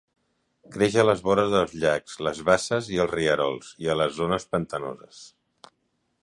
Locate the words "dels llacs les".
1.55-2.41